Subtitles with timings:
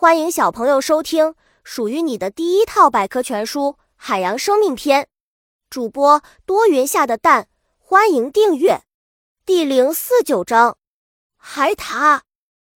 [0.00, 5.02] 欢迎小朋友收听属于你的第一套百科全书《海洋生命篇》。
[5.68, 8.80] 主播多云下的蛋，欢迎订阅。
[9.44, 10.78] 第零四九章：
[11.36, 12.20] 海獭。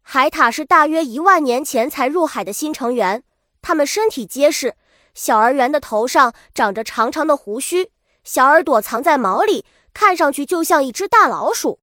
[0.00, 3.24] 海獭是大约一万年前才入海的新成员，
[3.60, 4.76] 它们身体结实，
[5.12, 7.90] 小而圆的头上长着长长的胡须，
[8.22, 11.80] 小耳朵藏在毛里，看上去就像一只大老鼠。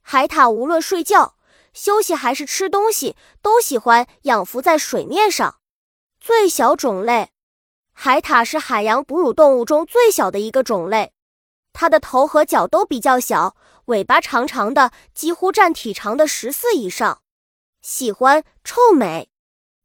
[0.00, 1.34] 海獭无论睡觉。
[1.72, 5.56] 休息还是吃东西，都喜欢仰浮在水面上。
[6.20, 7.30] 最小种类，
[7.92, 11.12] 海獭是海洋哺乳动物中最小的一个种类。
[11.72, 13.56] 它的头和脚都比较小，
[13.86, 17.22] 尾巴长长的，几乎占体长的十四以上。
[17.80, 19.30] 喜欢臭美，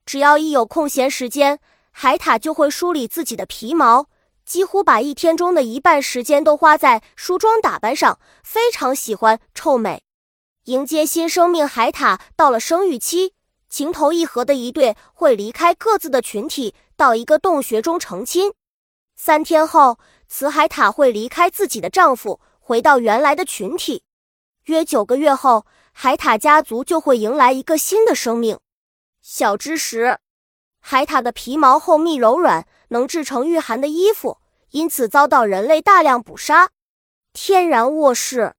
[0.05, 1.59] 只要一有空闲时间，
[1.91, 4.07] 海獭就会梳理自己的皮毛，
[4.43, 10.03] 几乎把一天中的一半时间都花在梳妆打扮上，非常喜欢臭美。
[10.65, 13.33] 迎接新生命海獭到了生育期，
[13.69, 18.51] 情投意合的一对会离开各自的群体，到一个洞穴中成亲。
[19.15, 24.01] 三天后，雌海獭会离开自己的丈夫，回到原来的群体。
[24.63, 28.57] 约九个月后，海獭家族就会迎来一个新的生命。
[29.21, 30.17] 小知识：
[30.79, 34.39] 海獭的皮毛厚密柔软，能制成御寒的衣服，
[34.71, 36.71] 因此遭到人类大量捕杀。
[37.33, 38.55] 天然卧室。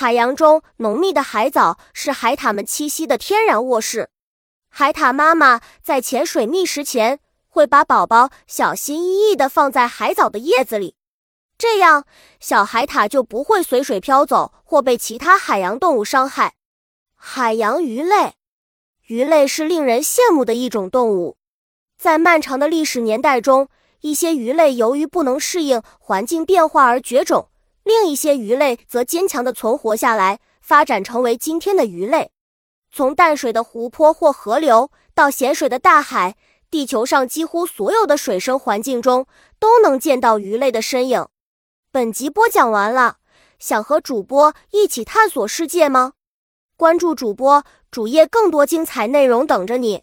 [0.00, 4.10] 海洋中浓密的海藻是海獭们栖息的天然卧室。
[4.70, 7.18] 海獭妈妈在潜水觅食前，
[7.48, 10.94] 会把宝宝小心翼翼地放在海藻的叶子里，
[11.58, 12.04] 这样
[12.38, 16.54] 小海獭就不会随水飘走或被其他海洋动物伤害。
[17.16, 18.34] 海洋鱼类，
[19.08, 21.38] 鱼类是令人羡慕的一种动物。
[21.98, 23.68] 在漫长的历史年代中，
[24.02, 27.48] 一些鱼类由于不能适应环境变化而绝种。
[27.88, 32.32] 另一些鱼类则坚强地存活下来，发展成为今天的鱼类。
[32.92, 36.36] 从淡水的湖泊或河流到咸水的大海，
[36.70, 39.26] 地球上几乎所有的水生环境中
[39.58, 41.26] 都能见到鱼类的身影。
[41.90, 43.16] 本集播讲完了，
[43.58, 46.12] 想和主播一起探索世界吗？
[46.76, 50.02] 关注主播主页，更多精彩内容等着你。